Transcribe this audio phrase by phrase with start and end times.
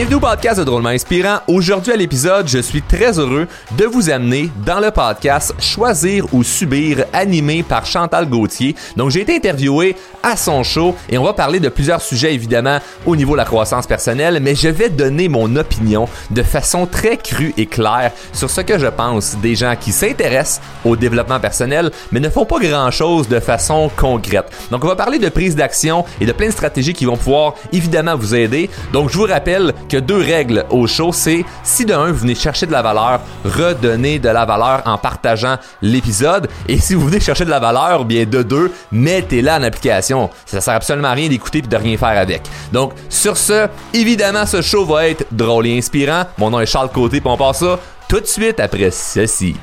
[0.00, 1.40] Bienvenue au podcast de Drôlement Inspirant.
[1.46, 3.46] Aujourd'hui à l'épisode, je suis très heureux
[3.76, 8.74] de vous amener dans le podcast Choisir ou Subir, animé par Chantal Gauthier.
[8.96, 12.78] Donc j'ai été interviewé à son show et on va parler de plusieurs sujets évidemment
[13.04, 17.18] au niveau de la croissance personnelle, mais je vais donner mon opinion de façon très
[17.18, 21.90] crue et claire sur ce que je pense des gens qui s'intéressent au développement personnel,
[22.10, 24.46] mais ne font pas grand-chose de façon concrète.
[24.70, 27.52] Donc on va parler de prise d'action et de plein de stratégies qui vont pouvoir
[27.70, 28.70] évidemment vous aider.
[28.94, 32.34] Donc je vous rappelle que deux règles au show, c'est si de un, vous venez
[32.34, 36.48] chercher de la valeur, redonnez de la valeur en partageant l'épisode.
[36.68, 40.30] Et si vous venez chercher de la valeur, bien de deux, mettez-la en application.
[40.46, 42.42] Ça sert absolument à rien d'écouter et de rien faire avec.
[42.72, 46.22] Donc, sur ce, évidemment, ce show va être drôle et inspirant.
[46.38, 47.78] Mon nom est Charles Côté, puis on passe ça
[48.08, 49.56] tout de suite après ceci.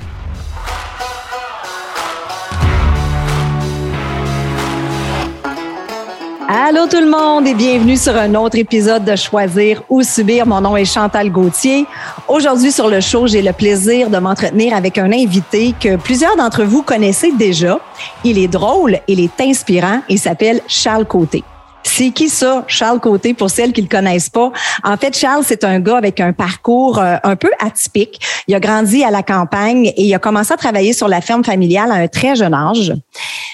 [6.50, 10.48] Allô tout le monde et bienvenue sur un autre épisode de Choisir ou Subir.
[10.48, 11.86] Mon nom est Chantal Gauthier.
[12.26, 16.64] Aujourd'hui sur le show, j'ai le plaisir de m'entretenir avec un invité que plusieurs d'entre
[16.64, 17.82] vous connaissez déjà.
[18.24, 21.44] Il est drôle, il est inspirant, il s'appelle Charles Côté.
[21.90, 24.52] C'est qui ça, Charles Côté, pour celles qui le connaissent pas?
[24.84, 28.20] En fait, Charles, c'est un gars avec un parcours euh, un peu atypique.
[28.48, 31.44] Il a grandi à la campagne et il a commencé à travailler sur la ferme
[31.44, 32.94] familiale à un très jeune âge.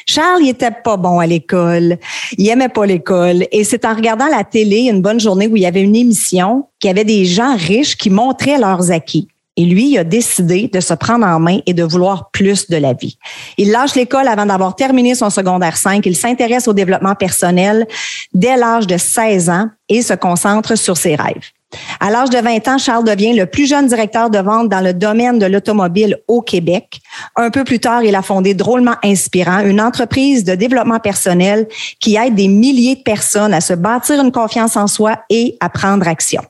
[0.05, 1.97] Charles, il était pas bon à l'école.
[2.37, 3.45] Il aimait pas l'école.
[3.51, 6.65] Et c'est en regardant la télé une bonne journée où il y avait une émission
[6.79, 9.27] qui avait des gens riches qui montraient leurs acquis.
[9.55, 12.77] Et lui, il a décidé de se prendre en main et de vouloir plus de
[12.77, 13.17] la vie.
[13.57, 16.03] Il lâche l'école avant d'avoir terminé son secondaire 5.
[16.05, 17.87] Il s'intéresse au développement personnel
[18.33, 21.51] dès l'âge de 16 ans et se concentre sur ses rêves.
[21.99, 24.93] À l'âge de 20 ans, Charles devient le plus jeune directeur de vente dans le
[24.93, 26.99] domaine de l'automobile au Québec.
[27.35, 31.67] Un peu plus tard, il a fondé Drôlement Inspirant, une entreprise de développement personnel
[31.99, 35.69] qui aide des milliers de personnes à se bâtir une confiance en soi et à
[35.69, 36.43] prendre action.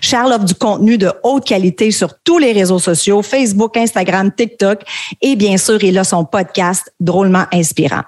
[0.00, 4.80] Charles offre du contenu de haute qualité sur tous les réseaux sociaux, Facebook, Instagram, TikTok
[5.20, 8.02] et bien sûr, il a son podcast Drôlement Inspirant.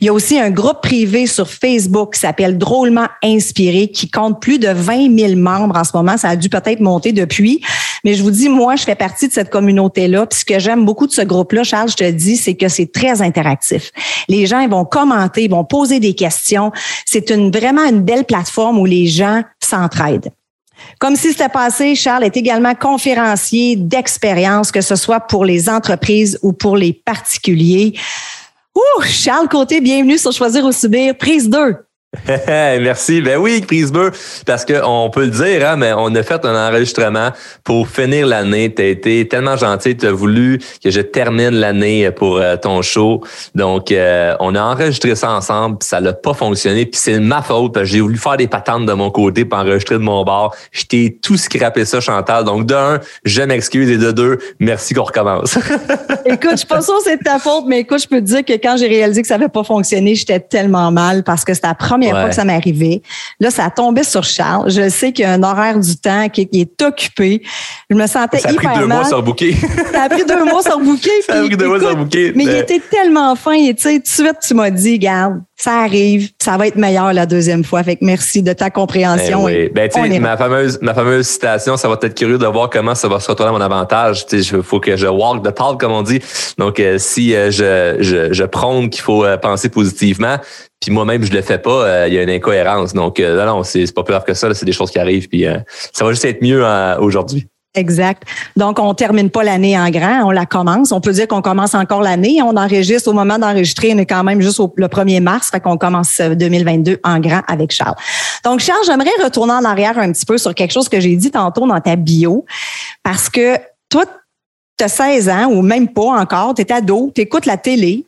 [0.00, 4.40] Il y a aussi un groupe privé sur Facebook qui s'appelle Drôlement Inspiré qui compte
[4.40, 6.16] plus de 20 000 membres en ce moment.
[6.16, 7.60] Ça a dû peut-être monter depuis.
[8.04, 10.26] Mais je vous dis, moi, je fais partie de cette communauté-là.
[10.26, 12.92] Puis ce que j'aime beaucoup de ce groupe-là, Charles, je te dis, c'est que c'est
[12.92, 13.90] très interactif.
[14.28, 16.70] Les gens, vont commenter, ils vont poser des questions.
[17.04, 20.30] C'est une, vraiment une belle plateforme où les gens s'entraident.
[20.98, 26.38] Comme si c'était passé, Charles est également conférencier d'expérience, que ce soit pour les entreprises
[26.42, 27.94] ou pour les particuliers.
[28.74, 31.85] Ouh, Charles Côté, bienvenue sur Choisir ou Subir, prise 2.
[32.80, 33.20] Merci.
[33.20, 33.86] Ben oui, Chris
[34.44, 37.30] parce qu'on peut le dire, hein, mais on a fait un enregistrement
[37.64, 38.72] pour finir l'année.
[38.74, 42.82] Tu as été tellement gentil, tu as voulu que je termine l'année pour euh, ton
[42.82, 43.22] show.
[43.54, 47.74] Donc, euh, on a enregistré ça ensemble, ça n'a pas fonctionné, puis c'est ma faute,
[47.74, 50.54] parce que j'ai voulu faire des patentes de mon côté, pour enregistrer de mon bord.
[50.72, 52.44] Je t'ai tout scrappé ça, Chantal.
[52.44, 55.56] Donc, d'un, je m'excuse, et de deux, merci qu'on recommence.
[56.24, 58.26] écoute, je suis pas sûre que c'est de ta faute, mais écoute, je peux te
[58.26, 61.54] dire que quand j'ai réalisé que ça n'avait pas fonctionné, j'étais tellement mal parce que
[61.54, 63.02] c'était la première fois que ça arrivé.
[63.40, 64.70] Là, ça a tombé sur Charles.
[64.70, 67.42] Je sais qu'il y a un horaire du temps qui, est occupé.
[67.90, 68.62] Je me sentais hyper mal.
[68.62, 69.54] Ça a pris deux mois sur bouquet.
[69.92, 71.10] ça a pris deux mois sur bouquet.
[71.26, 72.32] ça a pris deux mois sur bouquet.
[72.34, 73.52] Mais il était tellement fin.
[73.52, 76.76] Et tu sais, tout de suite, tu m'as dit, garde, ça arrive, ça va être
[76.76, 77.82] meilleur la deuxième fois.
[77.82, 79.48] Fait que merci de ta compréhension.
[79.48, 79.70] Eh oui.
[79.74, 82.94] Ben, tu sais, ma fameuse, ma fameuse citation, ça va être curieux de voir comment
[82.94, 84.26] ça va se retourner à mon avantage.
[84.26, 86.20] Tu sais, il faut que je walk the talk, comme on dit.
[86.58, 90.36] Donc, euh, si euh, je, je, je prône qu'il faut euh, penser positivement,
[90.80, 92.92] puis moi-même je le fais pas, il y a une incohérence.
[92.92, 94.52] Donc, non, non, c'est pas plus grave que ça.
[94.52, 95.28] C'est des choses qui arrivent.
[95.28, 95.46] Puis
[95.92, 96.62] ça va juste être mieux
[96.98, 97.48] aujourd'hui.
[97.76, 98.22] Exact.
[98.56, 100.92] Donc, on termine pas l'année en grand, on la commence.
[100.92, 102.40] On peut dire qu'on commence encore l'année.
[102.42, 105.76] On enregistre au moment d'enregistrer, on est quand même juste le 1er mars, fait qu'on
[105.76, 107.96] commence 2022 euh, en grand avec Charles.
[108.44, 111.30] Donc, Charles, j'aimerais retourner en arrière un petit peu sur quelque chose que j'ai dit
[111.30, 112.46] tantôt dans ta bio,
[113.02, 113.56] parce que
[113.90, 114.04] toi,
[114.78, 118.06] tu as 16 ans ou même pas encore, tu es ado, tu écoutes la télé,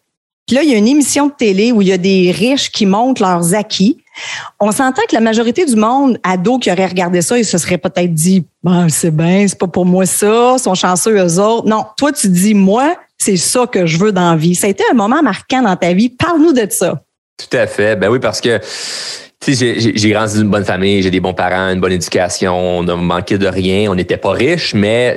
[0.48, 2.72] puis là, il y a une émission de télé où il y a des riches
[2.72, 3.98] qui montrent leurs acquis.
[4.58, 7.76] On s'entend que la majorité du monde, ado, qui aurait regardé ça, ils se serait
[7.76, 11.68] peut-être dit, ben, c'est bien, c'est pas pour moi ça, sont chanceux eux autres.
[11.68, 14.54] Non, toi, tu dis, moi, c'est ça que je veux dans la vie.
[14.54, 16.08] Ça a été un moment marquant dans ta vie.
[16.08, 17.02] Parle-nous de ça.
[17.36, 17.96] Tout à fait.
[17.96, 18.58] Ben oui, parce que
[19.40, 22.78] tu sais, j'ai grandi dans une bonne famille, j'ai des bons parents, une bonne éducation,
[22.78, 25.16] on n'a manqué de rien, on n'était pas riches, mais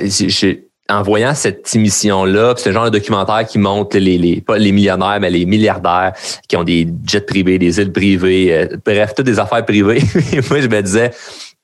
[0.92, 5.18] en voyant cette émission-là, le genre de documentaire qui montre les, les, pas les millionnaires,
[5.20, 6.12] mais les milliardaires
[6.48, 10.02] qui ont des jets privés, des îles privées, euh, bref, toutes des affaires privées.
[10.50, 11.10] moi, je me disais,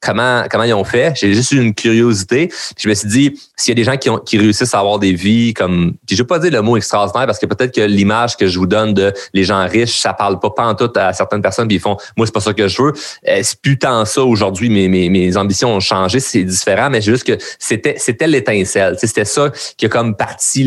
[0.00, 1.12] comment comment ils ont fait.
[1.16, 2.50] J'ai juste eu une curiosité.
[2.76, 4.98] je me suis dit, s'il y a des gens qui, ont, qui réussissent à avoir
[4.98, 8.36] des vies comme, je vais pas dire le mot extraordinaire parce que peut-être que l'image
[8.36, 11.12] que je vous donne de les gens riches, ça parle pas pas en tout à
[11.12, 12.92] certaines personnes puis ils font, moi c'est pas ça que je veux.
[13.28, 14.70] Euh, c'est plus tant ça aujourd'hui.
[14.70, 18.96] Mes, mes, mes ambitions ont changé, c'est différent, mais juste que c'était c'était l'étincelle.
[18.98, 20.64] C'était ça qui a comme parti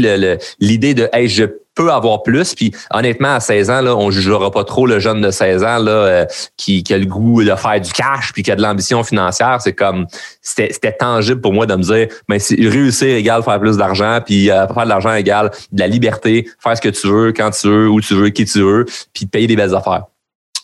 [0.60, 1.45] l'idée de, hey, je
[1.76, 2.56] peut avoir plus.
[2.56, 5.78] Puis honnêtement, à 16 ans, là, on jugera pas trop le jeune de 16 ans
[5.80, 6.26] là, euh,
[6.58, 9.60] qui, qui, a le goût de faire du cash puis qui a de l'ambition financière.
[9.62, 10.06] C'est comme
[10.42, 14.50] c'était tangible pour moi de me dire mais ben, réussir égale faire plus d'argent, puis
[14.50, 17.68] euh, faire de l'argent égale de la liberté, faire ce que tu veux, quand tu
[17.68, 20.04] veux, où tu veux, qui tu veux, puis payer des belles affaires.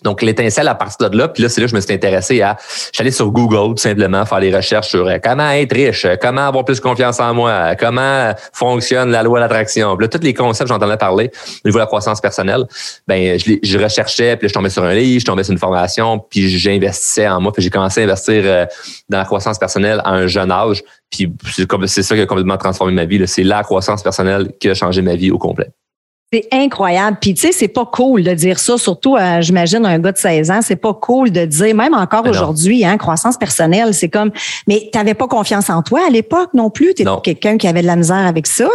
[0.03, 2.41] Donc, l'étincelle à partir de là, puis là, c'est là que je me suis intéressé
[2.41, 2.57] à.
[2.93, 6.47] J'allais sur Google, tout simplement, faire des recherches sur euh, comment être riche, euh, comment
[6.47, 9.97] avoir plus confiance en moi, comment fonctionne la loi d'attraction.
[9.97, 11.31] Là, tous les concepts, j'entendais parler
[11.63, 12.65] au niveau de la croissance personnelle.
[13.07, 16.19] Ben, je, je recherchais, puis je tombais sur un livre, je tombais sur une formation,
[16.19, 18.65] puis j'investissais en moi, puis j'ai commencé à investir euh,
[19.09, 20.83] dans la croissance personnelle à un jeune âge.
[21.09, 21.31] Puis
[21.85, 23.25] c'est ça qui a complètement transformé ma vie.
[23.27, 25.69] C'est la croissance personnelle qui a changé ma vie au complet.
[26.33, 27.19] C'est incroyable.
[27.21, 30.17] Puis tu sais, c'est pas cool de dire ça, surtout, euh, j'imagine, un gars de
[30.17, 34.31] 16 ans, c'est pas cool de dire, même encore aujourd'hui, hein, croissance personnelle, c'est comme,
[34.67, 36.93] mais t'avais pas confiance en toi à l'époque non plus?
[36.95, 38.67] T'étais quelqu'un qui avait de la misère avec ça?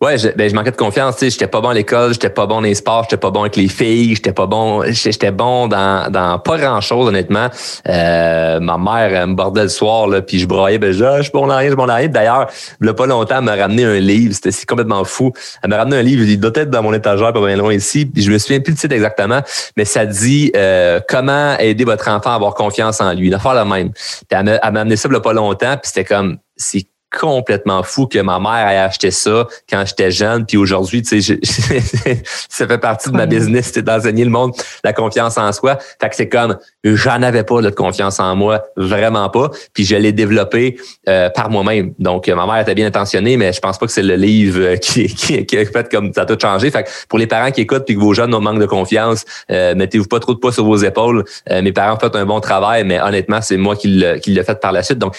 [0.00, 1.16] Ouais, je, ben, je manquais de confiance.
[1.16, 3.32] Tu sais, j'étais pas bon à l'école, j'étais pas bon dans les sports, j'étais pas
[3.32, 7.48] bon avec les filles, j'étais pas bon, j'étais bon dans, dans pas grand chose honnêtement.
[7.88, 11.32] Euh, ma mère me bordait le soir là, puis je broyais, ben je, je suis
[11.32, 12.06] bon dans rien, je suis bon dans rien.
[12.06, 12.46] D'ailleurs,
[12.80, 15.32] il y a pas longtemps, elle m'a ramené un livre, c'était complètement fou.
[15.64, 18.10] Elle m'a ramené un livre, il doit être dans mon étagère pas ici.
[18.14, 19.40] je me souviens plus le titre exactement,
[19.76, 23.28] mais ça dit euh, comment aider votre enfant à avoir confiance en lui.
[23.28, 23.90] Une affaire la même.
[23.92, 27.82] Puis elle m'a amené ça il n'y a pas longtemps, puis c'était comme c'est complètement
[27.82, 30.46] fou que ma mère ait acheté ça quand j'étais jeune.
[30.46, 31.38] Puis aujourd'hui, tu sais,
[32.48, 34.52] ça fait partie de ma business, c'était d'enseigner le monde
[34.84, 35.78] la confiance en soi.
[36.00, 39.50] Fait que c'est comme, j'en avais pas de confiance en moi, vraiment pas.
[39.74, 40.76] Puis je l'ai développé
[41.08, 41.94] euh, par moi-même.
[41.98, 45.06] Donc, ma mère était bien intentionnée, mais je pense pas que c'est le livre qui,
[45.14, 46.70] qui, qui a fait comme ça a tout changé.
[46.70, 49.24] Fait que pour les parents qui écoutent puis que vos jeunes ont manque de confiance,
[49.50, 51.24] euh, mettez-vous pas trop de poids sur vos épaules.
[51.50, 54.60] Euh, mes parents ont fait un bon travail, mais honnêtement, c'est moi qui l'ai fait
[54.60, 54.98] par la suite.
[54.98, 55.16] Donc,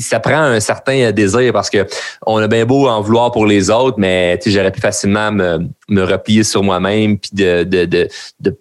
[0.00, 1.86] ça prend un certain désir parce que
[2.26, 5.58] on a bien beau en vouloir pour les autres, mais j'aurais pu facilement me,
[5.88, 8.08] me replier sur moi-même puis de, de, de,
[8.40, 8.56] de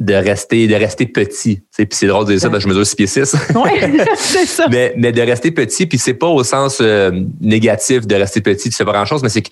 [0.00, 2.86] de rester de rester petit puis c'est drôle de dire ça parce que je mesure
[2.86, 3.34] 6 pieds 6
[4.16, 8.14] c'est ça mais, mais de rester petit puis c'est pas au sens euh, négatif de
[8.14, 9.50] rester petit tu fais pas grand chose mais c'est que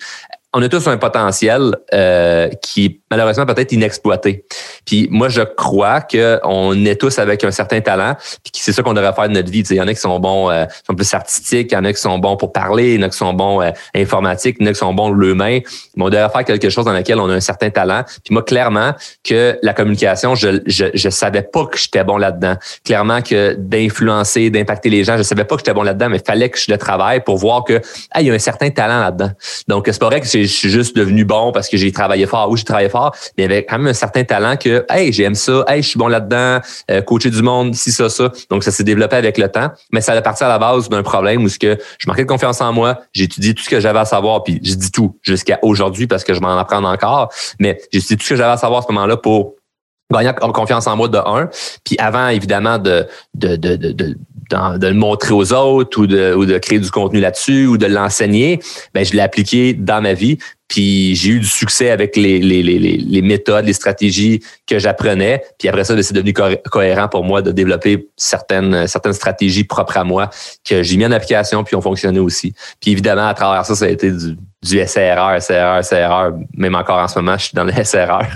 [0.57, 4.43] on a tous un potentiel euh, qui est malheureusement peut-être inexploité.
[4.85, 8.95] Puis moi, je crois qu'on est tous avec un certain talent, puis c'est ça qu'on
[8.95, 9.61] devrait faire de notre vie.
[9.69, 11.93] Il y en a qui sont bons, euh, sont plus artistiques, il y en a
[11.93, 14.63] qui sont bons pour parler, il y en a qui sont bons euh, informatiques, il
[14.63, 15.59] y en a qui sont bons l'humain.
[15.95, 18.03] Mais on devrait faire quelque chose dans lequel on a un certain talent.
[18.25, 22.55] Puis moi, clairement, que la communication, je je, je savais pas que j'étais bon là-dedans.
[22.83, 26.49] Clairement que d'influencer, d'impacter les gens, je savais pas que j'étais bon là-dedans, mais fallait
[26.49, 29.29] que je le travaille pour voir que ah, il y a un certain talent là-dedans.
[29.67, 32.49] Donc c'est pas vrai que je suis juste devenu bon parce que j'ai travaillé fort.
[32.49, 35.63] Oui, j'ai travaillé fort, mais avec quand même un certain talent que, hey, j'aime ça,
[35.67, 36.59] hey, je suis bon là-dedans,
[36.91, 38.31] euh, coacher du monde, si ça, ça.
[38.49, 41.03] Donc, ça s'est développé avec le temps, mais ça a parti à la base d'un
[41.03, 43.99] problème où ce que je manquais de confiance en moi, étudié tout ce que j'avais
[43.99, 47.79] à savoir, puis je dis tout jusqu'à aujourd'hui parce que je m'en apprends encore, mais
[47.91, 49.55] j'ai étudié tout ce que j'avais à savoir à ce moment-là pour
[50.11, 51.49] gagner confiance en moi de un,
[51.83, 54.17] puis avant évidemment de de, de, de,
[54.49, 57.85] de le montrer aux autres ou de, ou de créer du contenu là-dessus ou de
[57.85, 58.59] l'enseigner,
[58.93, 60.37] ben je l'ai appliqué dans ma vie.
[60.67, 65.41] Puis j'ai eu du succès avec les, les, les, les méthodes, les stratégies que j'apprenais.
[65.57, 69.97] Puis après ça, ben, c'est devenu cohérent pour moi de développer certaines, certaines stratégies propres
[69.97, 70.29] à moi
[70.67, 72.53] que j'ai mis en application puis ont fonctionné aussi.
[72.81, 76.33] Puis évidemment, à travers ça, ça a été du, du SRR, SRR, SRR.
[76.53, 78.27] Même encore en ce moment, je suis dans le SRR.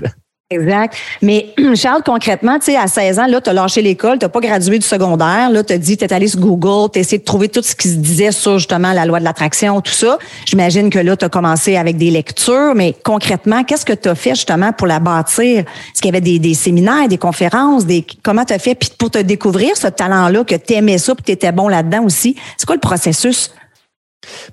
[0.51, 0.95] Exact.
[1.21, 4.39] Mais Charles, concrètement, tu sais, à 16 ans, là, tu as lâché l'école, tu pas
[4.41, 7.23] gradué du secondaire, là, tu as dit, tu es allé sur Google, tu essayé de
[7.23, 10.17] trouver tout ce qui se disait sur justement la loi de l'attraction, tout ça.
[10.45, 14.15] J'imagine que là, tu as commencé avec des lectures, mais concrètement, qu'est-ce que tu as
[14.15, 15.59] fait justement pour la bâtir?
[15.59, 18.89] Est-ce qu'il y avait des, des, séminaires, des conférences, des comment tu as fait puis
[18.97, 22.35] pour te découvrir ce talent-là, que tu aimais ça, puis tu étais bon là-dedans aussi?
[22.57, 23.51] C'est quoi le processus?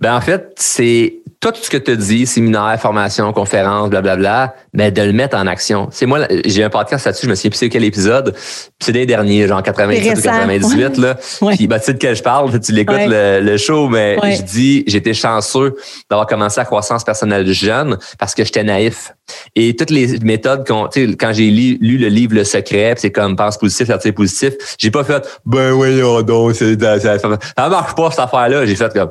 [0.00, 5.02] Ben en fait, c'est tout ce que tu dis, séminaire, formation, conférence, blablabla, mais de
[5.02, 5.88] le mettre en action.
[5.92, 8.34] C'est moi, j'ai un podcast là-dessus, je me souviens plus quel épisode.
[8.80, 11.16] C'est des derniers, genre 97 ou 98, là.
[11.54, 14.84] Puis, bah, tu sais de quel je parle, tu l'écoutes le, show, mais je dis,
[14.88, 15.76] j'étais chanceux
[16.10, 19.12] d'avoir commencé la croissance personnelle jeune parce que j'étais naïf.
[19.54, 23.86] Et toutes les méthodes quand j'ai lu, le livre Le Secret, c'est comme pense positif,
[23.86, 28.66] faire positif, j'ai pas fait, ben oui, donc, ça, ça, ça marche pas cette affaire-là.
[28.66, 29.10] J'ai fait comme,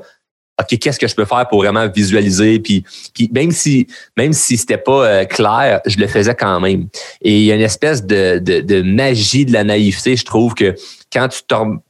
[0.59, 2.59] OK, qu'est-ce que je peux faire pour vraiment visualiser?
[2.59, 2.83] Puis,
[3.31, 6.87] même si même si c'était pas euh, clair, je le faisais quand même.
[7.21, 10.55] Et il y a une espèce de, de, de, magie de la naïveté, je trouve
[10.55, 10.75] que
[11.13, 11.43] quand tu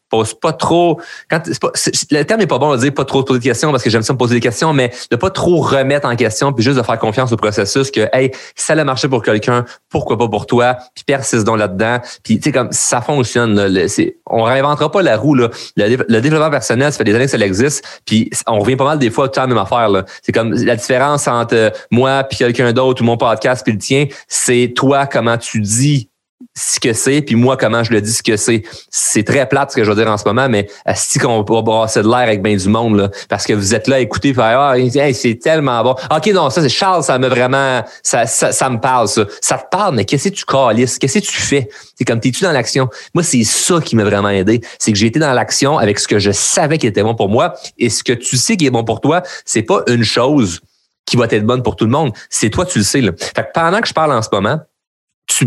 [0.09, 0.99] poses pas trop.
[1.29, 1.71] Quand pas,
[2.11, 4.01] le terme n'est pas bon de dire pas trop poser de questions parce que j'aime
[4.01, 6.83] ça me poser des questions, mais de pas trop remettre en question puis juste de
[6.83, 10.77] faire confiance au processus que hey, ça a marché pour quelqu'un, pourquoi pas pour toi,
[10.95, 11.99] puis persiste donc là-dedans.
[12.23, 13.55] Puis tu sais comme ça fonctionne.
[13.55, 13.85] Là,
[14.27, 15.49] on réinventera pas la roue là.
[15.75, 18.99] Le, développement personnel, ça fait des années que ça existe, puis on revient pas mal
[18.99, 20.05] des fois tout la même affaire là.
[20.21, 24.07] C'est comme la différence entre moi puis quelqu'un d'autre ou mon podcast puis le tien,
[24.27, 26.09] c'est toi comment tu dis
[26.55, 28.63] ce que c'est, puis moi, comment je le dis ce que c'est.
[28.89, 31.61] C'est très plate ce que je veux dire en ce moment, mais si qu'on va
[31.61, 34.33] brasser de l'air avec bien du monde, là, parce que vous êtes là à écouter,
[34.37, 34.75] ah,
[35.13, 35.95] c'est tellement bon.
[36.15, 39.25] OK, non, ça, c'est Charles, ça me vraiment, ça, ça, me parle, ça.
[39.41, 40.97] Ça te parle, mais qu'est-ce que tu calisses?
[40.99, 41.69] Qu'est-ce que tu fais?
[41.95, 42.89] C'est comme, t'es-tu dans l'action?
[43.13, 44.61] Moi, c'est ça qui m'a vraiment aidé.
[44.79, 47.29] C'est que j'ai été dans l'action avec ce que je savais qui était bon pour
[47.29, 50.61] moi, et ce que tu sais qui est bon pour toi, c'est pas une chose
[51.05, 52.11] qui va être bonne pour tout le monde.
[52.29, 53.11] C'est toi, tu le sais, là.
[53.17, 54.59] Fait que pendant que je parle en ce moment,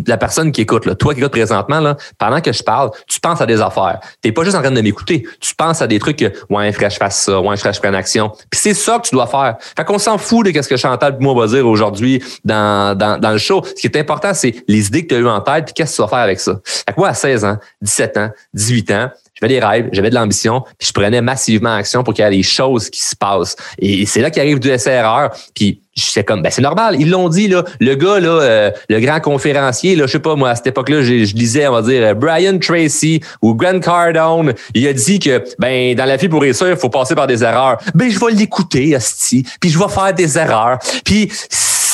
[0.07, 3.21] la personne qui écoute, là, toi qui écoutes présentement, là, pendant que je parle, tu
[3.21, 4.01] penses à des affaires.
[4.23, 5.27] Tu n'es pas juste en train de m'écouter.
[5.41, 7.73] Tu penses à des trucs que, ouais, il faudrait je fasse ça, ouais, il faudrait
[7.73, 8.31] je prenne action.
[8.51, 9.57] Puis c'est ça que tu dois faire.
[9.77, 13.19] Fait qu'on s'en fout de ce que Chantal et moi va dire aujourd'hui dans, dans,
[13.19, 13.63] dans le show.
[13.65, 15.93] Ce qui est important, c'est les idées que tu as eues en tête, puis qu'est-ce
[15.93, 16.61] que tu vas faire avec ça.
[16.65, 19.11] Fait que moi, à 16 ans, 17 ans, 18 ans,
[19.41, 22.31] j'avais des rêves, j'avais de l'ambition, puis je prenais massivement action pour qu'il y ait
[22.31, 23.57] des choses qui se passent.
[23.79, 27.49] Et c'est là qu'arrive du SRR, puis j'étais comme ben c'est normal, ils l'ont dit
[27.49, 30.69] là, le gars là euh, le grand conférencier là, je sais pas moi à cette
[30.69, 35.19] époque-là, je, lisais on va dire euh, Brian Tracy ou Grant Cardone, il a dit
[35.19, 37.79] que ben dans la vie pour réussir, il faut passer par des erreurs.
[37.95, 40.79] Ben je vais l'écouter asti, puis je vais faire des erreurs.
[41.05, 41.31] Puis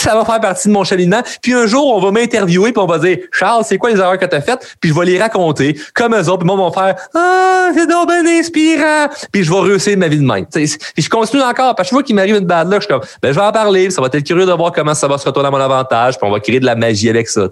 [0.07, 1.21] ça va faire partie de mon cheminement.
[1.43, 4.19] Puis un jour, on va m'interviewer puis on va dire Charles, c'est quoi les erreurs
[4.19, 4.77] que tu as faites?
[4.81, 6.39] Puis je vais les raconter comme eux autres.
[6.39, 9.09] Puis moi, vont faire Ah, c'est donc bien inspirant.
[9.33, 10.47] Puis je vais réussir ma vie de même.
[10.47, 11.75] Puis je continue encore.
[11.75, 13.45] Parce que je vois qu'il m'arrive une bad luck, je suis comme ben je vais
[13.45, 13.91] en parler.
[13.91, 16.19] Ça va être curieux de voir comment ça va se retourner à mon avantage.
[16.19, 17.49] Puis on va créer de la magie avec ça.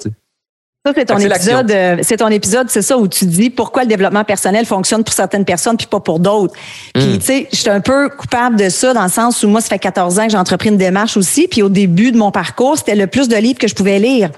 [0.87, 3.89] Ça, c'est ton, épisode, euh, c'est ton épisode, c'est ça, où tu dis pourquoi le
[3.89, 6.53] développement personnel fonctionne pour certaines personnes puis pas pour d'autres.
[6.93, 7.19] Puis, hmm.
[7.21, 9.69] tu sais, je suis un peu coupable de ça dans le sens où moi, ça
[9.69, 11.49] fait 14 ans que j'ai entrepris une démarche aussi.
[11.49, 14.29] Puis au début de mon parcours, c'était le plus de livres que je pouvais lire.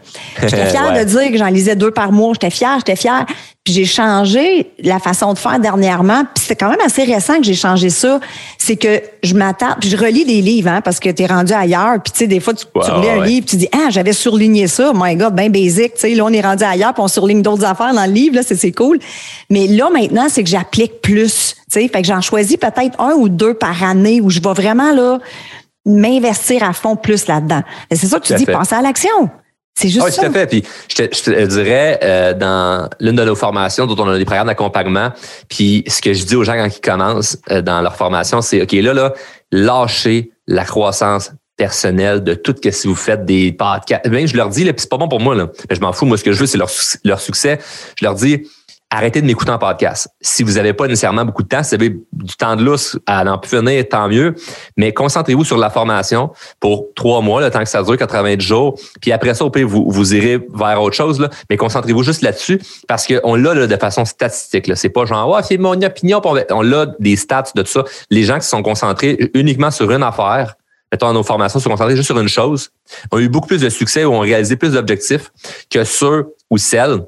[0.41, 2.33] J'étais fière de dire que j'en lisais deux par mois.
[2.35, 3.26] J'étais fière, j'étais fière.
[3.67, 6.23] Puis j'ai changé la façon de faire dernièrement.
[6.37, 8.21] Puis c'est quand même assez récent que j'ai changé ça.
[8.59, 11.53] C'est que je m'attends, puis je relis des livres, hein, parce que tu es rendu
[11.53, 12.01] ailleurs.
[12.01, 14.93] Puis tu sais, des fois, tu, relis un livre, tu dis, ah, j'avais surligné ça.
[14.95, 15.95] My God, bien basic.
[15.95, 18.37] Tu sais, là, on est rendu ailleurs, puis on surligne d'autres affaires dans le livre.
[18.37, 19.01] Là, c'est cool.
[19.51, 21.57] Mais là, maintenant, c'est que j'applique plus.
[21.69, 24.55] Tu sais, fait que j'en choisis peut-être un ou deux par année où je vais
[24.55, 25.19] vraiment là
[25.85, 27.63] m'investir à fond plus là-dedans.
[27.91, 29.29] C'est ça que tu dis, penser à l'action.
[29.78, 30.47] C'est juste oui, tout à fait.
[30.47, 34.47] Puis je te, dirais, euh, dans l'une de nos formations, dont on a des programmes
[34.47, 35.12] d'accompagnement,
[35.50, 38.62] puis ce que je dis aux gens quand ils commencent euh, dans leur formation, c'est
[38.62, 39.12] OK, là, là,
[39.52, 44.09] lâchez la croissance personnelle de tout que vous faites des podcasts.
[44.09, 45.50] Bien, je leur dis, là, puis c'est pas bon pour moi, là.
[45.71, 46.06] je m'en fous.
[46.06, 46.71] Moi, ce que je veux, c'est leur,
[47.04, 47.59] leur succès.
[47.99, 48.47] Je leur dis,
[48.97, 50.09] arrêtez de m'écouter en podcast.
[50.23, 52.99] Si vous n'avez pas nécessairement beaucoup de temps, si vous avez du temps de lousse
[53.07, 54.35] à n'en plus venir, tant mieux.
[54.79, 58.81] Mais concentrez-vous sur la formation pour trois mois, le temps que ça dure, 90 jours.
[59.03, 61.21] Puis après ça, au pire, vous, vous irez vers autre chose.
[61.21, 61.29] Là.
[61.50, 64.73] Mais concentrez-vous juste là-dessus parce qu'on l'a de façon statistique.
[64.76, 66.23] C'est pas genre, oh, c'est mon opinion.
[66.50, 67.85] On l'a des stats de tout ça.
[68.11, 70.55] Les gens qui sont concentrés uniquement sur une affaire,
[70.91, 72.71] mettons, nos formations, se sont concentrés juste sur une chose,
[73.12, 75.31] ont eu beaucoup plus de succès ou ont réalisé plus d'objectifs
[75.71, 77.03] que ceux ou celles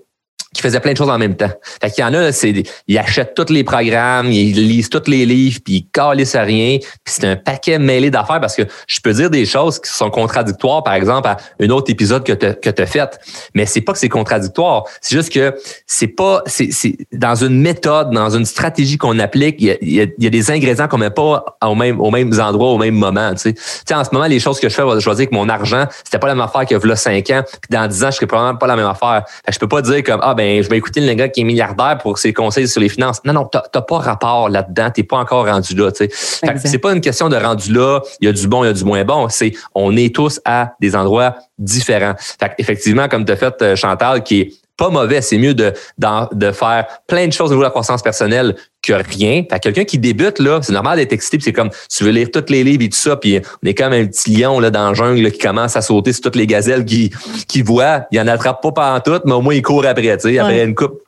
[0.54, 1.50] qui faisait plein de choses en même temps.
[1.80, 5.26] Fait qu'il y en a, c'est, ils achètent tous les programmes, ils lisent tous les
[5.26, 6.78] livres, puis ils calissent à rien.
[6.78, 10.10] Puis c'est un paquet mêlé d'affaires parce que je peux dire des choses qui sont
[10.10, 13.18] contradictoires, par exemple, à un autre épisode que tu que as fait.
[13.54, 14.84] Mais c'est pas que c'est contradictoire.
[15.00, 15.54] C'est juste que
[15.86, 20.06] c'est pas, c'est, c'est dans une méthode, dans une stratégie qu'on applique, il y, a,
[20.18, 23.32] y a, des ingrédients qu'on met pas au même, aux mêmes endroits, au même moment,
[23.32, 23.52] tu sais.
[23.52, 25.86] Tu sais, en ce moment, les choses que je fais, je vais que mon argent,
[26.04, 27.42] c'était pas la même affaire que là cinq ans.
[27.44, 29.24] Puis dans dix ans, je serais probablement pas la même affaire.
[29.44, 31.40] Fait que je peux pas dire comme, ah, ben, je vais écouter le gars qui
[31.40, 33.20] est milliardaire pour ses conseils sur les finances.
[33.24, 34.88] Non, non, t'as pas rapport là-dedans.
[34.94, 35.90] T'es pas encore rendu là.
[35.92, 38.00] C'est pas une question de rendu là.
[38.20, 39.28] Il y a du bon, il y a du moins bon.
[39.28, 42.14] C'est on est tous à des endroits différents.
[42.18, 45.20] Fait effectivement, comme tu as fait euh, Chantal, qui est pas mauvais.
[45.20, 48.94] C'est mieux de, de, faire plein de choses au niveau de la croissance personnelle que
[48.94, 49.42] rien.
[49.50, 52.46] Fait quelqu'un qui débute, là, c'est normal d'être excité, c'est comme tu veux lire tous
[52.48, 54.94] les livres et tout ça, puis on est comme un petit lion là, dans le
[54.94, 57.10] jungle qui commence à sauter sur toutes les gazelles qui,
[57.48, 58.06] qui voit.
[58.12, 60.64] Il en attrape pas pendant toutes, mais au moins il court après, tu sais, après
[60.64, 61.02] une coupe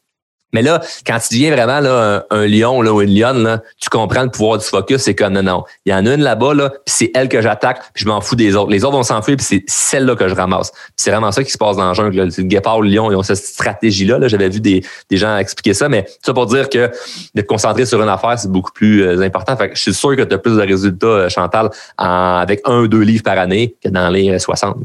[0.53, 3.89] mais là, quand tu deviens vraiment là, un, lion là, ou une lionne, là, tu
[3.89, 5.03] comprends le pouvoir du focus.
[5.03, 5.65] C'est comme non, non.
[5.87, 8.21] Il y en a une là-bas, là, puis c'est elle que j'attaque, puis je m'en
[8.21, 8.71] fous des autres.
[8.71, 10.73] Les autres vont s'enfuir, puis c'est celle-là que je ramasse.
[10.97, 12.33] c'est vraiment ça qui se passe dans le jungle.
[12.33, 14.19] C'est le guépard, le lion, ils ont cette stratégie-là.
[14.19, 16.91] -là, J'avais vu des, des gens expliquer ça, mais ça pour dire que
[17.35, 19.57] d'être concentré sur une affaire, c'est beaucoup plus euh, important.
[19.57, 22.81] Fait que je suis sûr que tu as plus de résultats, euh, Chantal, avec un
[22.81, 24.77] ou deux livres par année que dans les 60.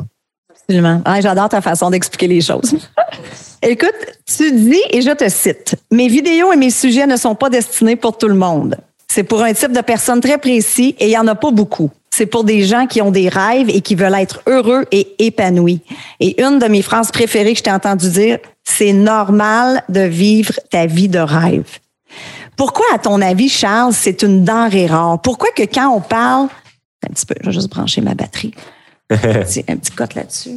[0.67, 1.01] Absolument.
[1.05, 2.75] Ah, J'adore ta façon d'expliquer les choses.
[3.61, 3.95] Écoute,
[4.37, 7.95] tu dis, et je te cite, mes vidéos et mes sujets ne sont pas destinés
[7.95, 8.77] pour tout le monde.
[9.07, 11.89] C'est pour un type de personne très précis et il n'y en a pas beaucoup.
[12.11, 15.81] C'est pour des gens qui ont des rêves et qui veulent être heureux et épanouis.
[16.19, 20.53] Et une de mes phrases préférées que je t'ai entendu dire, c'est normal de vivre
[20.69, 21.79] ta vie de rêve.
[22.55, 25.21] Pourquoi, à ton avis, Charles, c'est une denrée rare?
[25.21, 26.47] Pourquoi que quand on parle,
[27.05, 28.53] un petit peu, je vais juste brancher ma batterie.
[29.09, 30.51] un petit, un petit cote là-dessus.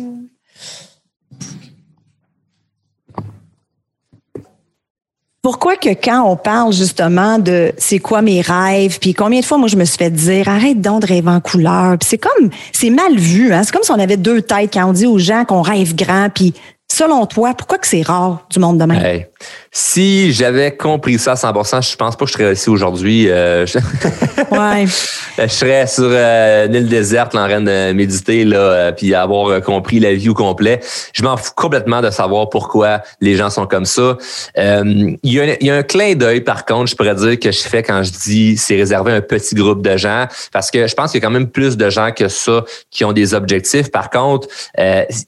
[5.50, 9.56] Pourquoi que quand on parle justement de c'est quoi mes rêves, puis combien de fois
[9.56, 12.50] moi je me suis fait dire arrête donc de rêver en couleur, puis c'est comme
[12.70, 13.62] c'est mal vu, hein?
[13.64, 16.28] c'est comme si on avait deux têtes quand on dit aux gens qu'on rêve grand,
[16.28, 16.52] puis
[16.98, 19.22] selon toi, pourquoi que c'est rare du monde de même?
[19.70, 23.30] Si j'avais compris ça à 100%, je pense pas que je serais ici aujourd'hui.
[23.30, 23.78] Euh, je...
[24.50, 24.86] ouais.
[25.38, 29.62] je serais sur euh, une île déserte en train de méditer là, euh, puis avoir
[29.62, 30.80] compris la vie au complet.
[31.12, 34.16] Je m'en fous complètement de savoir pourquoi les gens sont comme ça.
[34.56, 37.60] Il y, a, y, a un clin d'œil par contre, je pourrais dire que je
[37.60, 40.94] fais quand je dis c'est réservé à un petit groupe de gens, parce que je
[40.94, 43.92] pense qu'il y a quand même plus de gens que ça qui ont des objectifs.
[43.92, 44.48] Par contre,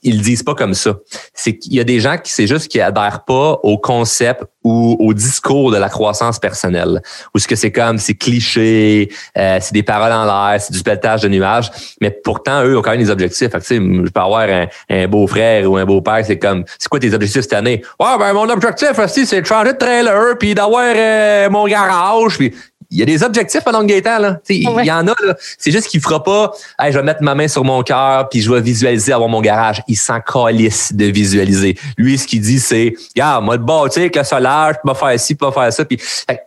[0.03, 0.95] ils le disent pas comme ça.
[1.33, 4.95] C'est qu'il y a des gens qui c'est juste qui adhèrent pas au concept ou
[4.99, 7.01] au discours de la croissance personnelle,
[7.33, 10.83] où ce que c'est comme, c'est cliché, euh, c'est des paroles en l'air, c'est du
[10.83, 13.49] pelletage de nuages, mais pourtant, eux ont quand même des objectifs.
[13.49, 14.47] Fait que, je peux avoir
[14.89, 17.81] un, beau-frère ou un beau-père, c'est comme, c'est quoi tes objectifs cette année?
[17.99, 22.37] Ouais, ben mon objectif aussi, c'est de changer de trailer, puis d'avoir euh, mon garage,
[22.37, 22.53] puis
[22.91, 24.39] il y a des objectifs à Gaétan, là.
[24.49, 25.35] Il y en a, là.
[25.57, 28.41] C'est juste qu'il fera pas, hey, je vais mettre ma main sur mon cœur puis
[28.41, 29.81] je vais visualiser avoir mon garage.
[29.87, 31.77] Il s'en calisse de visualiser.
[31.97, 35.19] Lui, ce qu'il dit, c'est, regarde, moi, de bâtir avec le solaire, je peux faire
[35.19, 35.85] ci, je peux faire ça.
[35.85, 35.99] Puis,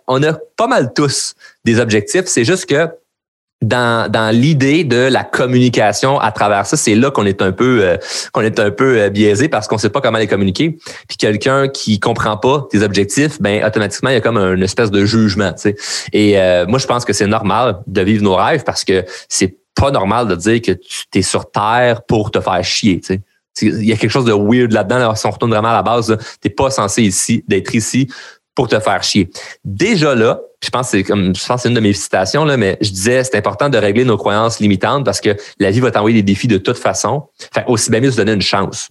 [0.07, 1.35] on a pas mal tous
[1.65, 2.25] des objectifs.
[2.27, 2.89] C'est juste que
[3.63, 7.81] dans, dans l'idée de la communication à travers ça, c'est là qu'on est un peu
[7.83, 7.97] euh,
[8.33, 10.77] qu'on est un peu euh, biaisé parce qu'on sait pas comment les communiquer.
[11.09, 14.91] Puis quelqu'un qui comprend pas tes objectifs, ben automatiquement il y a comme une espèce
[14.91, 15.53] de jugement.
[15.53, 15.77] Tu sais.
[16.13, 19.57] Et euh, moi je pense que c'est normal de vivre nos rêves parce que c'est
[19.75, 23.01] pas normal de dire que tu es sur terre pour te faire chier.
[23.01, 23.21] Tu sais.
[23.63, 25.15] Il y a quelque chose de weird là-dedans.
[25.15, 28.09] si on retourne vraiment à la base, tu n'es pas censé ici d'être ici
[28.55, 29.31] pour te faire chier.
[29.65, 32.57] Déjà là, je pense que c'est comme je pense c'est une de mes citations là,
[32.57, 35.91] mais je disais c'est important de régler nos croyances limitantes parce que la vie va
[35.91, 37.25] t'envoyer des défis de toute façon.
[37.53, 38.89] Fait aussi bien mieux se donner une chance.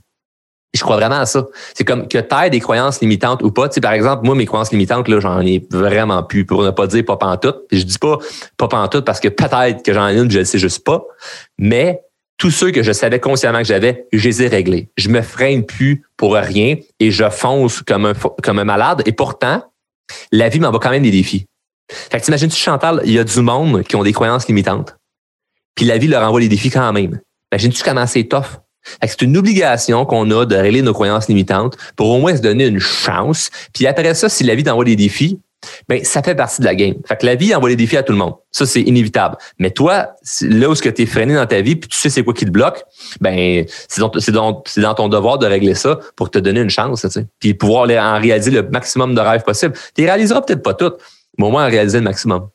[0.74, 1.46] je crois vraiment à ça.
[1.74, 3.70] C'est comme que tu des croyances limitantes ou pas.
[3.70, 6.72] Tu sais, par exemple, moi, mes croyances limitantes, là, j'en ai vraiment plus, pour ne
[6.72, 7.60] pas dire pas pantoute.
[7.72, 8.18] Je dis pas
[8.58, 11.04] pas pantoute parce que peut-être que j'en ai une, je le sais juste pas.
[11.58, 12.02] Mais
[12.44, 14.90] tous ceux que je savais consciemment que j'avais, je les ai réglés.
[14.98, 18.12] Je me freine plus pour rien et je fonce comme un,
[18.44, 19.02] comme un malade.
[19.06, 19.64] Et pourtant,
[20.34, 21.46] la vie m'envoie quand même des défis.
[21.90, 24.98] Fait que t'imagines-tu, Chantal, il y a du monde qui ont des croyances limitantes.
[25.74, 27.22] Puis la vie leur envoie des défis quand même.
[27.54, 28.60] Imagines-tu comment c'est tough?
[29.02, 32.66] C'est une obligation qu'on a de régler nos croyances limitantes pour au moins se donner
[32.68, 33.52] une chance.
[33.74, 35.40] Puis après ça, si la vie t'envoie des défis,
[35.88, 36.96] ben ça fait partie de la game.
[37.08, 38.36] Fait que la vie envoie des défis à tout le monde.
[38.52, 39.38] Ça, c'est inévitable.
[39.58, 40.10] Mais toi,
[40.42, 42.34] là où ce que tu es freiné dans ta vie, puis tu sais c'est quoi
[42.34, 42.84] qui te bloque,
[43.20, 47.10] ben c'est dans, dans, ton devoir de régler ça pour te donner une chance, tu
[47.10, 47.26] sais.
[47.40, 49.74] Puis pouvoir en réaliser le maximum de rêves possible.
[49.96, 50.98] Tu réaliseras peut-être pas toutes,
[51.38, 52.48] mais au moins en réaliser le maximum.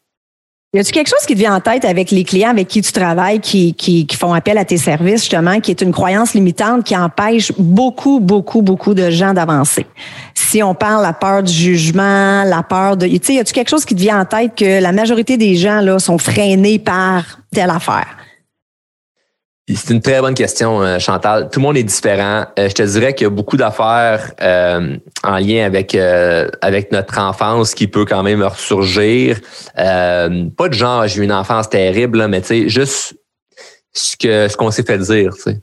[0.74, 2.92] Y a-tu quelque chose qui te vient en tête avec les clients avec qui tu
[2.92, 6.94] travailles, qui, qui, font appel à tes services, justement, qui est une croyance limitante qui
[6.94, 9.86] empêche beaucoup, beaucoup, beaucoup de gens d'avancer?
[10.34, 13.06] Si on parle la peur du jugement, la peur de...
[13.06, 15.56] Tu sais, y a-tu quelque chose qui te vient en tête que la majorité des
[15.56, 18.18] gens, là, sont freinés par telle affaire?
[19.74, 21.50] C'est une très bonne question, euh, Chantal.
[21.50, 22.46] Tout le monde est différent.
[22.58, 27.18] Euh, je te dirais qu'il y a beaucoup d'affaires euh, en lien avec avec notre
[27.18, 29.38] enfance qui peut quand même ressurgir.
[29.76, 33.14] pas de genre j'ai eu une enfance terrible, mais tu sais juste
[33.92, 35.34] ce que ce qu'on s'est fait dire.
[35.34, 35.60] Tu sais.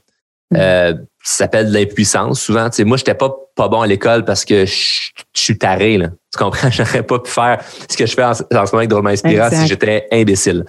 [0.52, 0.58] Mm.
[1.24, 2.70] ça s'appelle de l'impuissance souvent.
[2.70, 5.98] Tu sais, moi, j'étais pas pas bon à l'école parce que je, suis taré.
[5.98, 6.10] Là.
[6.32, 6.70] Tu comprends?
[6.70, 7.58] J'aurais pas pu faire
[7.90, 10.64] ce que je fais en, ce moment avec Drôlement Inspirant si j'étais imbécile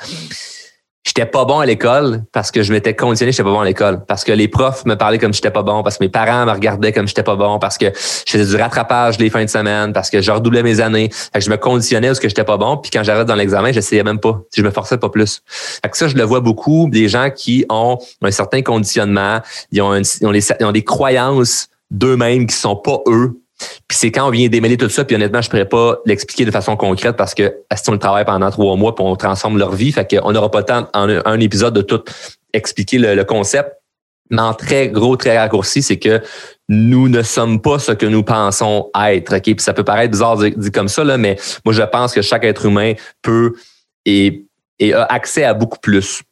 [1.07, 4.03] j'étais pas bon à l'école parce que je m'étais conditionné, j'étais pas bon à l'école.
[4.05, 6.51] Parce que les profs me parlaient comme j'étais pas bon, parce que mes parents me
[6.51, 9.93] regardaient comme j'étais pas bon, parce que je faisais du rattrapage les fins de semaine,
[9.93, 11.09] parce que je redoublais mes années.
[11.11, 12.77] Fait que je me conditionnais parce que j'étais pas bon.
[12.77, 14.41] Puis quand j'arrête dans l'examen, j'essayais même pas.
[14.55, 15.41] Je me forçais pas plus.
[15.47, 19.39] Fait que ça, je le vois beaucoup, des gens qui ont un certain conditionnement,
[19.71, 23.39] ils ont, ils ont, ils ont des croyances d'eux-mêmes qui sont pas eux,
[23.87, 26.51] puis c'est quand on vient démêler tout ça, puis honnêtement, je pourrais pas l'expliquer de
[26.51, 29.73] façon concrète parce que si on le travaille pendant trois mois, puis on transforme leur
[29.73, 32.03] vie, fait qu'on n'aura pas le temps en un épisode de tout
[32.53, 33.71] expliquer le, concept.
[34.29, 36.21] Mais en très gros, très raccourci, c'est que
[36.67, 39.39] nous ne sommes pas ce que nous pensons être.
[39.39, 42.43] Puis ça peut paraître bizarre dit, comme ça, là, mais moi, je pense que chaque
[42.43, 43.53] être humain peut
[44.05, 44.45] et
[44.93, 46.23] a accès à beaucoup plus.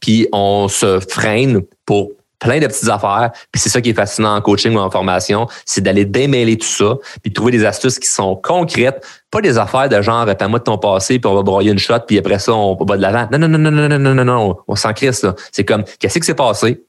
[0.00, 3.30] Puis on se freine pour plein de petites affaires.
[3.52, 6.66] Puis c'est ça qui est fascinant en coaching ou en formation, c'est d'aller démêler tout
[6.66, 10.64] ça, puis trouver des astuces qui sont concrètes, pas des affaires de genre, réponds-moi de
[10.64, 13.28] ton passé, puis on va broyer une shot, puis après ça, on va de l'avant.
[13.30, 15.34] Non, non, non, non, non, non, non, non, non, on s'en crisse, là.
[15.52, 16.82] C'est comme, qu'est-ce qui s'est passé?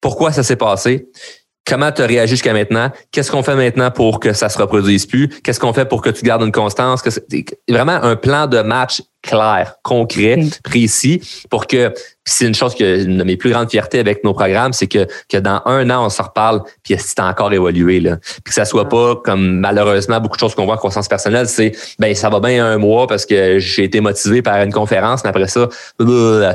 [0.00, 1.08] Pourquoi ça s'est passé?
[1.66, 2.90] Comment tu as réagi jusqu'à maintenant?
[3.12, 5.28] Qu'est-ce qu'on fait maintenant pour que ça se reproduise plus?
[5.28, 7.02] Qu'est-ce qu'on fait pour que tu gardes une constance?
[7.68, 11.92] Vraiment un plan de match clair, concret, précis, pour que
[12.24, 15.06] c'est une chose que une de mes plus grandes fiertés avec nos programmes, c'est que,
[15.28, 18.00] que dans un an, on se reparle, puis c'est encore évolué.
[18.00, 18.16] Là.
[18.16, 21.48] Puis que ça soit pas comme malheureusement beaucoup de choses qu'on voit en croissance personnelle,
[21.48, 25.24] c'est ben ça va bien un mois parce que j'ai été motivé par une conférence,
[25.24, 25.68] mais après ça,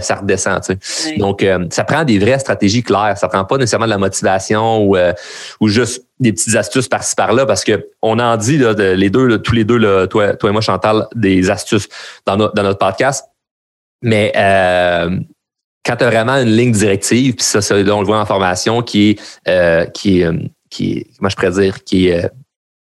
[0.01, 0.61] ça redescend.
[0.61, 1.17] Tu sais.
[1.17, 3.17] Donc, euh, ça prend des vraies stratégies claires.
[3.17, 5.13] Ça prend pas nécessairement de la motivation ou, euh,
[5.59, 9.39] ou juste des petites astuces par-ci par-là parce que on en dit là, les deux,
[9.39, 11.89] tous les deux, là, toi, toi et moi, Chantal, des astuces
[12.25, 13.25] dans, dans notre podcast.
[14.01, 15.19] Mais euh,
[15.85, 18.81] quand tu as vraiment une ligne directive, puis ça, ça, on le voit en formation,
[18.81, 20.33] qui est, euh, qui euh,
[20.69, 22.29] qui comment je pourrais dire, qui est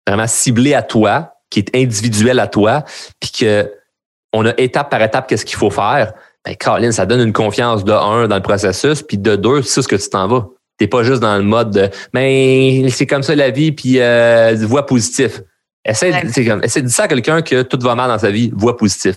[0.07, 2.85] vraiment ciblé à toi, qui est individuel à toi,
[3.21, 3.73] puis que
[4.33, 6.13] on a étape par étape qu'est-ce qu'il faut faire.
[6.45, 9.83] Ben, Colin, ça donne une confiance de un dans le processus, puis de deux, c'est
[9.83, 10.49] ce que tu t'en vas.
[10.79, 14.57] T'es pas juste dans le mode de mais c'est comme ça la vie, puis euh,
[14.61, 15.43] voix positif.
[15.85, 16.13] Essaie,
[16.47, 18.77] comme, essaie de dire ça à quelqu'un que tout va mal dans sa vie, voix
[18.77, 19.17] positif.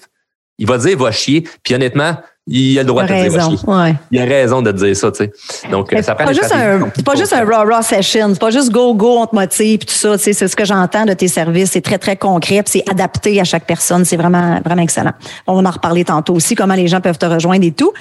[0.58, 2.16] Il va dire va chier, puis honnêtement,
[2.48, 3.58] il a le droit de te dire va chier.
[3.68, 3.96] Ouais.
[4.10, 5.32] Il a raison de te dire ça, tu sais.
[5.70, 8.52] Donc, ça prend pas juste un, C'est pas juste un raw raw session, c'est pas
[8.52, 11.14] juste go go, on te motive, tout ça, tu sais, c'est ce que j'entends de
[11.14, 14.82] tes services, c'est très très concret, puis c'est adapté à chaque personne, c'est vraiment vraiment
[14.82, 15.14] excellent.
[15.46, 17.92] On va en reparler tantôt aussi, comment les gens peuvent te rejoindre et tout.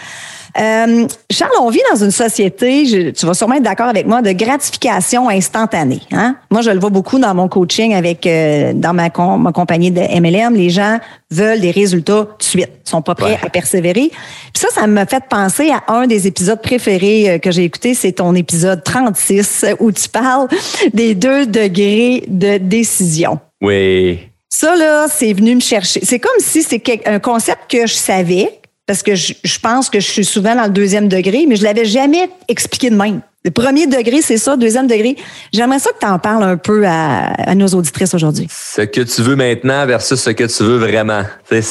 [0.58, 4.32] Euh, Charles, on vit dans une société, tu vas sûrement être d'accord avec moi, de
[4.32, 6.00] gratification instantanée.
[6.12, 6.36] Hein?
[6.50, 10.00] Moi, je le vois beaucoup dans mon coaching avec euh, dans ma, ma compagnie de
[10.00, 10.54] MLM.
[10.54, 10.98] Les gens
[11.30, 14.10] veulent des résultats tout de suite, Ils sont pas prêts à persévérer.
[14.10, 17.94] Puis ça, ça m'a fait penser à un des épisodes préférés euh, que j'ai écouté,
[17.94, 20.48] c'est ton épisode 36 où tu parles
[20.92, 23.38] des deux degrés de décision.
[23.60, 24.18] Oui.
[24.48, 26.00] Ça, là, c'est venu me chercher.
[26.02, 28.59] C'est comme si c'était un concept que je savais,
[28.90, 31.84] parce que je, pense que je suis souvent dans le deuxième degré, mais je l'avais
[31.84, 33.20] jamais expliqué de même.
[33.44, 34.56] Le premier degré, c'est ça.
[34.56, 35.14] Deuxième degré,
[35.52, 38.48] j'aimerais ça que tu en parles un peu à, nos auditrices aujourd'hui.
[38.50, 41.22] Ce que tu veux maintenant versus ce que tu veux vraiment.
[41.48, 41.62] C'est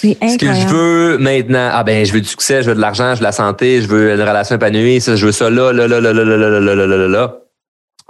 [0.00, 1.68] ce que je veux maintenant.
[1.70, 3.82] Ah ben, je veux du succès, je veux de l'argent, je veux de la santé,
[3.82, 6.48] je veux une relation épanouie, ça, je veux ça là, là, là, là, là, là,
[6.48, 7.36] là, là, là, là, là.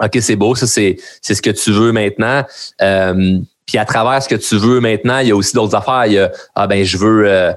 [0.01, 2.45] OK, c'est beau, ça, c'est, c'est ce que tu veux maintenant.
[2.81, 3.39] Euh,
[3.69, 6.07] puis à travers ce que tu veux maintenant, il y a aussi d'autres affaires.
[6.07, 7.53] Il y a ah ben je veux euh,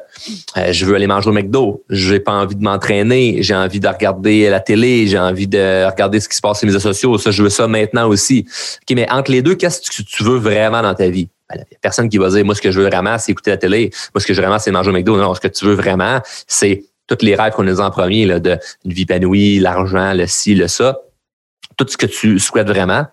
[0.58, 1.82] euh, je veux aller manger au McDo.
[1.88, 3.38] J'ai pas envie de m'entraîner.
[3.42, 5.06] J'ai envie de regarder la télé.
[5.06, 7.16] J'ai envie de regarder ce qui se passe sur les réseaux sociaux.
[7.16, 8.44] Ça, je veux ça maintenant aussi.
[8.82, 11.30] Ok, mais entre les deux, qu'est-ce que tu veux vraiment dans ta vie?
[11.48, 13.48] Ben, n'y a personne qui va dire moi ce que je veux vraiment, c'est écouter
[13.48, 13.90] la télé.
[14.14, 15.16] Moi ce que je veux vraiment, c'est manger au McDo.
[15.16, 18.38] Non, ce que tu veux vraiment, c'est tous les rêves qu'on a en premier là,
[18.38, 20.98] de une vie épanouie, l'argent, le ci, le ça
[21.84, 23.06] tout ce que tu souhaites vraiment.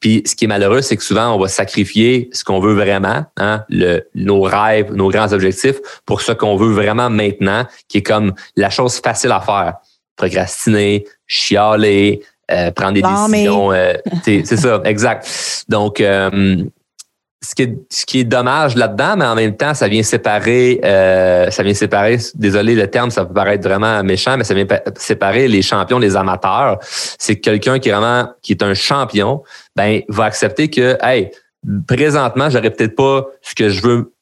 [0.00, 3.24] Puis ce qui est malheureux, c'est que souvent, on va sacrifier ce qu'on veut vraiment,
[3.36, 8.02] hein, le, nos rêves, nos grands objectifs, pour ce qu'on veut vraiment maintenant, qui est
[8.02, 9.74] comme la chose facile à faire.
[10.16, 13.72] Procrastiner, chialer, euh, prendre des décisions.
[13.72, 15.64] Euh, c'est ça, exact.
[15.68, 16.64] Donc, euh,
[17.42, 20.80] ce qui est, ce qui est dommage là-dedans, mais en même temps, ça vient séparer,
[20.84, 24.66] euh, ça vient séparer, désolé le terme, ça peut paraître vraiment méchant, mais ça vient
[24.96, 26.78] séparer les champions les amateurs.
[26.82, 29.42] C'est quelqu'un qui est vraiment, qui est un champion,
[29.74, 31.30] ben, va accepter que, hey,
[31.88, 34.12] présentement, j'aurais peut-être pas ce que je veux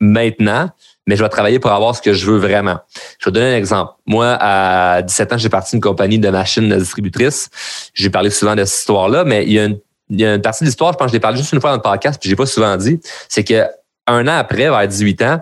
[0.00, 0.70] maintenant,
[1.06, 2.78] mais je vais travailler pour avoir ce que je veux vraiment.
[3.18, 3.92] Je vais donner un exemple.
[4.06, 7.50] Moi, à 17 ans, j'ai parti d'une compagnie de machines distributrices.
[7.92, 9.78] J'ai parlé souvent de cette histoire-là, mais il y a une
[10.10, 11.60] il y a une partie de l'histoire, je pense que je l'ai parlé juste une
[11.60, 13.64] fois dans le podcast, puis j'ai pas souvent dit, c'est que
[14.06, 15.40] un an après, vers 18 ans,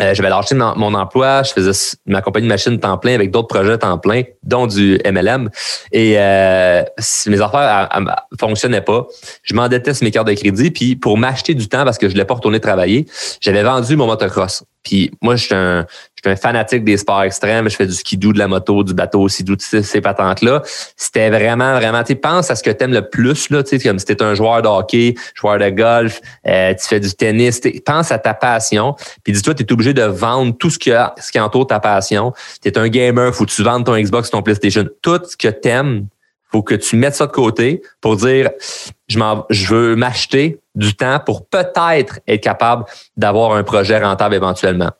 [0.00, 3.48] euh, j'avais lâché mon, emploi, je faisais ma compagnie de machine temps plein avec d'autres
[3.48, 5.48] projets temps plein, dont du MLM.
[5.90, 6.82] Et euh,
[7.26, 9.06] mes affaires ne fonctionnaient pas.
[9.42, 10.70] Je m'endettais sur mes cartes de crédit.
[10.70, 13.06] Puis pour m'acheter du temps, parce que je ne voulais pas retourner travailler,
[13.40, 14.64] j'avais vendu mon motocross.
[14.86, 15.84] Puis moi, je suis un,
[16.26, 17.68] un fanatique des sports extrêmes.
[17.68, 20.62] Je fais du skidoo, de la moto, du bateau, skidoo, ces, ces patentes-là.
[20.96, 23.88] C'était vraiment, vraiment, tu penses à ce que tu aimes le plus, là, tu sais,
[23.88, 27.60] comme si tu un joueur de hockey, joueur de golf, euh, tu fais du tennis,
[27.84, 28.94] pense à ta passion.
[29.24, 32.32] Puis dis-toi, tu es obligé de vendre tout ce qui, ce qui entoure ta passion.
[32.62, 34.86] Tu es un gamer, faut que tu vendes ton Xbox, ton PlayStation.
[35.02, 36.06] Tout ce que tu aimes,
[36.50, 38.50] faut que tu mettes ça de côté pour dire
[39.08, 39.18] je,
[39.50, 42.84] je veux m'acheter du temps pour peut-être être capable
[43.16, 44.90] d'avoir un projet rentable éventuellement.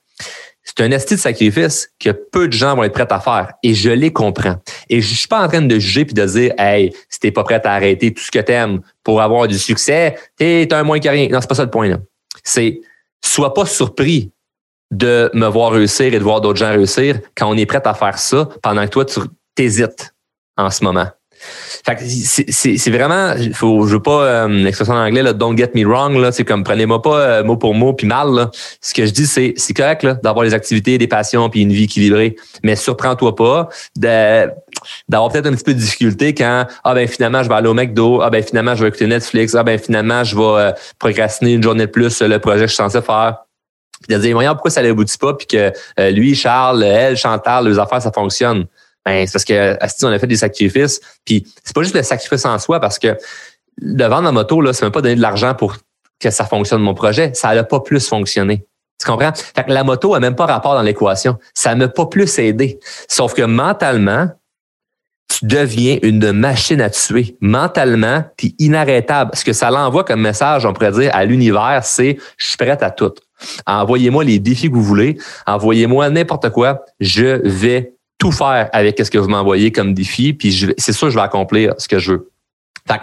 [0.67, 3.73] C'est un esti de sacrifice que peu de gens vont être prêts à faire et
[3.73, 4.57] je les comprends.
[4.91, 7.45] Et je suis pas en train de juger puis de dire hey, si t'es pas
[7.45, 11.09] prêt à arrêter tout ce que t'aimes pour avoir du succès, t'es un moins que
[11.09, 11.29] rien.
[11.29, 11.99] Non, c'est pas ça le point là.
[12.43, 12.81] C'est
[13.25, 14.33] sois pas surpris
[14.91, 17.95] de me voir réussir et de voir d'autres gens réussir quand on est prêt à
[17.95, 19.21] faire ça pendant que toi tu
[19.55, 20.15] t'hésites
[20.57, 21.07] en ce moment.
[21.85, 26.17] C'est vraiment, faut, je veux pas euh, l'expression en anglais, là, don't get me wrong,
[26.19, 28.31] là, c'est comme prenez-moi pas euh, mot pour mot puis mal.
[28.31, 28.51] Là.
[28.81, 31.73] Ce que je dis, c'est c'est correct là, d'avoir des activités, des passions puis une
[31.73, 37.07] vie équilibrée, mais surprends-toi pas d'avoir peut-être un petit peu de difficulté quand ah ben
[37.09, 39.79] finalement je vais aller au McDo, ah ben finalement je vais écouter Netflix, ah ben
[39.79, 43.01] finalement je vais euh, procrastiner une journée de plus le projet que je suis censé
[43.01, 43.39] faire.
[44.07, 45.73] Puis de dire voyons pourquoi ça n'aboutit pas puis que
[46.11, 48.67] lui Charles, elle Chantal, les affaires ça fonctionne.
[49.07, 51.01] Ben, c'est parce que on a fait des sacrifices.
[51.25, 53.17] Puis c'est pas juste le sacrifice en soi, parce que
[53.81, 55.77] de vendre la moto, là, c'est même pas donner de l'argent pour
[56.21, 57.31] que ça fonctionne mon projet.
[57.35, 58.67] Ça n'a pas plus fonctionné.
[58.99, 59.33] Tu comprends?
[59.35, 61.39] Fait que la moto a même pas rapport dans l'équation.
[61.55, 62.81] Ça m'a pas plus aidé.
[63.09, 64.29] Sauf que mentalement,
[65.29, 67.37] tu deviens une machine à tuer.
[67.41, 69.33] Mentalement, tu es inarrêtable.
[69.35, 72.83] Ce que ça l'envoie comme message, on pourrait dire, à l'univers, c'est je suis prête
[72.83, 73.13] à tout.
[73.67, 75.19] Envoyez-moi les défis que vous voulez.
[75.47, 76.85] Envoyez-moi n'importe quoi.
[76.99, 77.96] Je vais
[78.27, 81.25] tout faire avec ce que vous m'envoyez comme défi, puis c'est sûr que je vais
[81.25, 82.31] accomplir ce que je veux.
[82.89, 83.01] Fait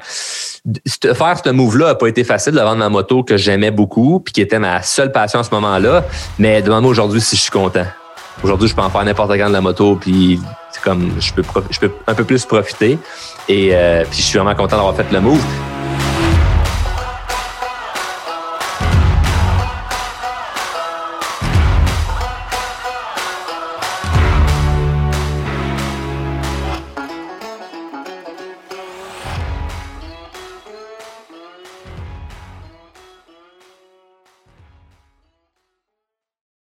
[1.13, 4.33] faire ce move-là n'a pas été facile de vendre ma moto que j'aimais beaucoup, puis
[4.33, 6.05] qui était ma seule passion à ce moment-là.
[6.39, 7.85] Mais demande-moi aujourd'hui si je suis content.
[8.43, 10.39] Aujourd'hui, je peux en faire n'importe quand de la moto, puis
[10.83, 12.97] comme je peux, je peux un peu plus profiter.
[13.47, 15.43] Et euh, puis je suis vraiment content d'avoir fait le move.